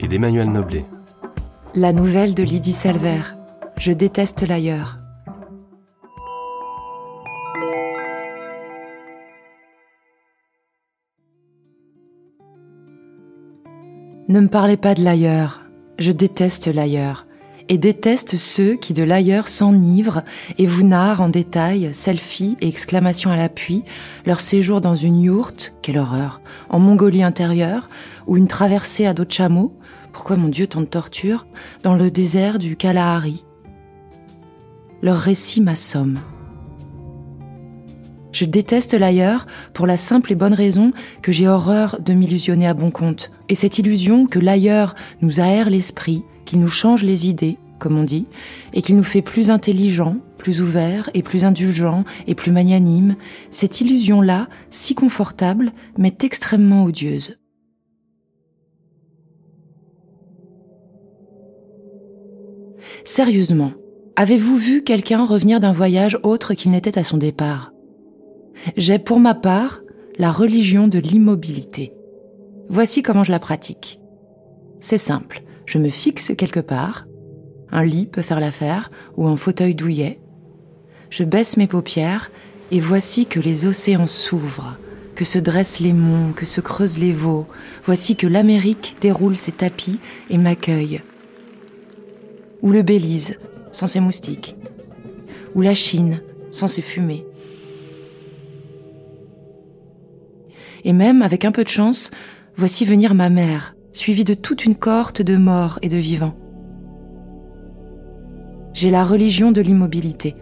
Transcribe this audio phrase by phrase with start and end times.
[0.00, 0.84] et d'Emmanuel Noblet.
[1.74, 3.20] La nouvelle de Lydie Salver.
[3.78, 4.96] Je déteste l'ailleurs.
[14.28, 15.62] Ne me parlez pas de l'ailleurs.
[15.98, 17.25] Je déteste l'ailleurs.
[17.68, 20.22] Et déteste ceux qui de l'ailleurs s'enivrent
[20.56, 23.82] et vous narrent en détail, selfie et exclamations à l'appui,
[24.24, 27.88] leur séjour dans une yourte, quelle horreur, en Mongolie intérieure,
[28.28, 29.76] ou une traversée à dos de chameau,
[30.12, 31.46] pourquoi mon Dieu tant de torture,
[31.82, 33.44] dans le désert du Kalahari.
[35.02, 36.20] Leur récit m'assomme.
[38.30, 42.74] Je déteste l'ailleurs pour la simple et bonne raison que j'ai horreur de m'illusionner à
[42.74, 43.32] bon compte.
[43.48, 48.02] Et cette illusion que l'ailleurs nous aère l'esprit, qu'il nous change les idées, comme on
[48.02, 48.26] dit,
[48.72, 53.16] et qu'il nous fait plus intelligents, plus ouverts et plus indulgents et plus magnanimes,
[53.50, 57.38] cette illusion-là, si confortable, m'est extrêmement odieuse.
[63.04, 63.72] Sérieusement,
[64.16, 67.72] avez-vous vu quelqu'un revenir d'un voyage autre qu'il n'était à son départ?
[68.76, 69.80] J'ai pour ma part
[70.18, 71.92] la religion de l'immobilité.
[72.68, 74.00] Voici comment je la pratique.
[74.80, 77.06] C'est simple, je me fixe quelque part,
[77.70, 80.20] un lit peut faire l'affaire, ou un fauteuil douillet.
[81.10, 82.30] Je baisse mes paupières,
[82.70, 84.78] et voici que les océans s'ouvrent,
[85.14, 87.46] que se dressent les monts, que se creusent les veaux,
[87.84, 90.00] voici que l'Amérique déroule ses tapis
[90.30, 91.02] et m'accueille.
[92.62, 93.38] Ou le Belize,
[93.72, 94.56] sans ses moustiques.
[95.54, 97.26] Ou la Chine, sans ses fumées.
[100.86, 102.12] et même, avec un peu de chance,
[102.56, 106.34] voici venir ma mère, suivie de toute une cohorte de morts et de vivants.
[108.72, 110.36] J'ai la religion de l'immobilité.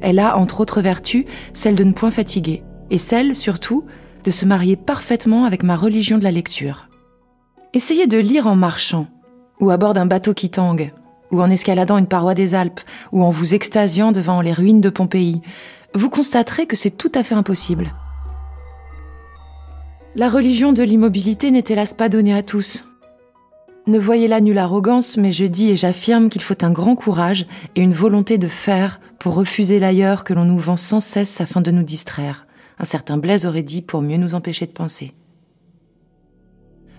[0.00, 3.84] Elle a, entre autres vertus, celle de ne point fatiguer, et celle, surtout,
[4.24, 6.88] de se marier parfaitement avec ma religion de la lecture.
[7.74, 9.06] Essayez de lire en marchant,
[9.60, 10.92] ou à bord d'un bateau qui tangue,
[11.30, 12.80] ou en escaladant une paroi des Alpes,
[13.12, 15.40] ou en vous extasiant devant les ruines de Pompéi.
[15.94, 17.92] Vous constaterez que c'est tout à fait impossible.
[20.16, 22.87] La religion de l'immobilité n'est hélas pas donnée à tous.
[23.88, 27.46] Ne voyez là nulle arrogance, mais je dis et j'affirme qu'il faut un grand courage
[27.74, 31.62] et une volonté de faire pour refuser l'ailleurs que l'on nous vend sans cesse afin
[31.62, 32.46] de nous distraire.
[32.78, 35.14] Un certain Blaise aurait dit pour mieux nous empêcher de penser.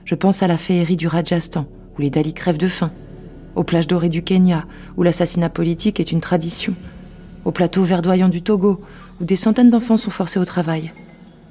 [0.03, 2.91] Je pense à la féerie du Rajasthan, où les Dalis crèvent de faim,
[3.56, 4.66] aux plages dorées du Kenya,
[4.97, 6.73] où l'assassinat politique est une tradition,
[7.45, 8.81] au plateau verdoyant du Togo,
[9.21, 10.91] où des centaines d'enfants sont forcés au travail,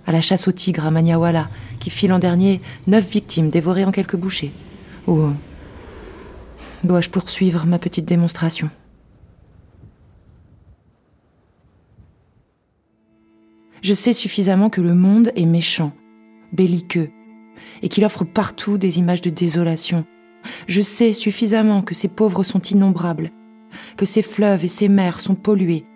[0.04, 3.92] à la chasse au tigre à Maniawala, qui fit l'an dernier neuf victimes dévorées en
[3.92, 4.52] quelques bouchées.
[5.08, 5.32] Ou
[6.84, 8.68] dois-je poursuivre ma petite démonstration?
[13.80, 15.92] Je sais suffisamment que le monde est méchant,
[16.52, 17.10] belliqueux,
[17.80, 20.04] et qu'il offre partout des images de désolation.
[20.66, 23.30] Je sais suffisamment que ces pauvres sont innombrables,
[23.96, 25.86] que ces fleuves et ces mers sont pollués,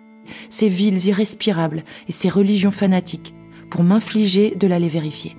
[0.49, 3.35] ces villes irrespirables et ces religions fanatiques,
[3.69, 5.37] pour m'infliger de l'aller vérifier.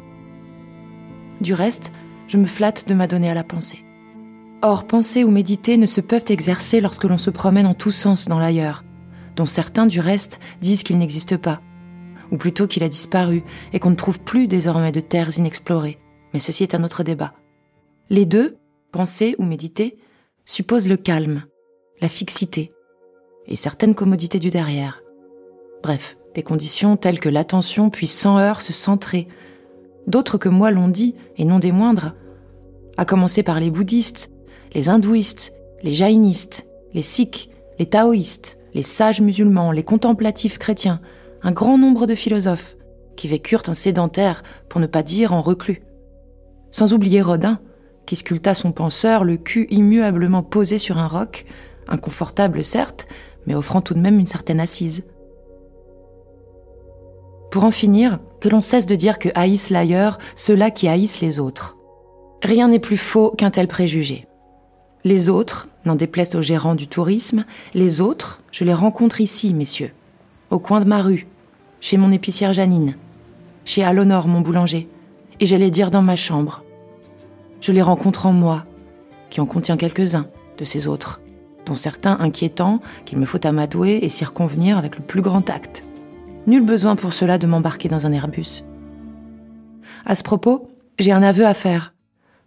[1.41, 1.93] Du reste,
[2.29, 3.85] je me flatte de m'adonner à la pensée.
[4.63, 8.29] Or, penser ou méditer ne se peuvent exercer lorsque l'on se promène en tous sens
[8.29, 8.85] dans l'ailleurs,
[9.37, 11.61] dont certains, du reste, disent qu'il n'existe pas,
[12.31, 13.43] ou plutôt qu'il a disparu
[13.73, 15.99] et qu'on ne trouve plus désormais de terres inexplorées.
[16.33, 17.35] Mais ceci est un autre débat.
[18.11, 18.57] Les deux,
[18.91, 19.99] penser ou méditer,
[20.45, 21.45] supposent le calme,
[22.01, 22.73] la fixité
[23.47, 25.03] et certaines commodités du derrière.
[25.83, 29.29] Bref, des conditions telles que l'attention puisse sans heurts se centrer.
[30.07, 32.15] D'autres que moi l'ont dit, et non des moindres.
[32.97, 34.31] À commencer par les bouddhistes,
[34.75, 35.53] les hindouistes,
[35.83, 41.01] les jaïnistes, les sikhs, les taoïstes, les sages musulmans, les contemplatifs chrétiens,
[41.43, 42.77] un grand nombre de philosophes,
[43.17, 45.83] qui vécurent en sédentaire, pour ne pas dire en reclus.
[46.71, 47.61] Sans oublier Rodin,
[48.07, 51.47] qui sculpta son penseur le cul immuablement posé sur un roc,
[51.89, 53.07] inconfortable certes,
[53.47, 55.05] mais offrant tout de même une certaine assise.
[57.55, 61.39] Pour en finir, que l'on cesse de dire que haïssent l'ailleurs ceux-là qui haïssent les
[61.39, 61.77] autres.
[62.43, 64.27] Rien n'est plus faux qu'un tel préjugé.
[65.05, 69.93] Les autres, n'en déplaise aux gérants du tourisme, les autres, je les rencontre ici, messieurs,
[70.51, 71.29] au coin de ma rue,
[71.81, 72.97] chez mon épicière Janine,
[73.65, 74.89] chez Alonor, mon boulanger,
[75.39, 76.65] et j'allais dire dans ma chambre.
[77.61, 78.65] Je les rencontre en moi,
[79.31, 80.27] qui en contient quelques-uns
[80.59, 81.21] de ces autres,
[81.67, 85.85] dont certains inquiétants qu'il me faut amadouer et s'y reconvenir avec le plus grand tact.
[86.47, 88.65] Nul besoin pour cela de m'embarquer dans un Airbus.
[90.05, 90.69] À ce propos,
[90.99, 91.95] j'ai un aveu à faire,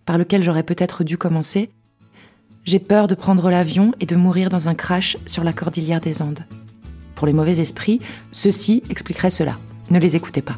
[0.06, 1.72] par lequel j'aurais peut-être dû commencer.
[2.64, 6.22] J'ai peur de prendre l'avion et de mourir dans un crash sur la cordillère des
[6.22, 6.46] Andes.
[7.16, 8.00] Pour les mauvais esprits,
[8.32, 9.58] ceci expliquerait cela.
[9.90, 10.58] Ne les écoutez pas.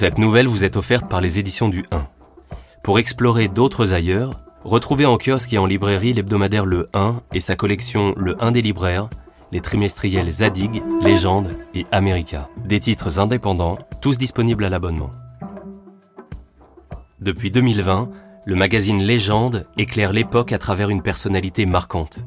[0.00, 2.06] Cette nouvelle vous est offerte par les éditions du 1.
[2.82, 4.32] Pour explorer d'autres ailleurs,
[4.64, 8.62] retrouvez en kiosque et en librairie l'hebdomadaire Le 1 et sa collection Le 1 des
[8.62, 9.10] libraires,
[9.52, 12.48] les trimestriels Zadig, Légende et America.
[12.64, 15.10] Des titres indépendants, tous disponibles à l'abonnement.
[17.20, 18.08] Depuis 2020,
[18.46, 22.20] le magazine Légende éclaire l'époque à travers une personnalité marquante,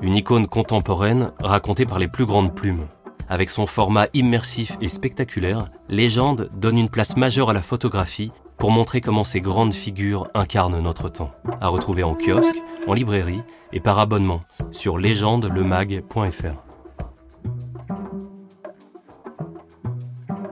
[0.00, 2.86] une icône contemporaine racontée par les plus grandes plumes.
[3.28, 8.70] Avec son format immersif et spectaculaire, Légende donne une place majeure à la photographie pour
[8.70, 11.30] montrer comment ces grandes figures incarnent notre temps.
[11.60, 13.42] À retrouver en kiosque, en librairie
[13.72, 14.40] et par abonnement
[14.70, 16.64] sur légendelemag.fr.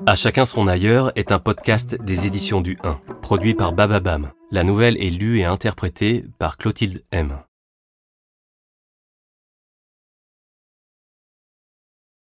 [0.09, 4.31] À chacun son ailleurs est un podcast des éditions du 1, produit par Bababam.
[4.53, 7.39] La nouvelle est lue et interprétée par Clotilde M.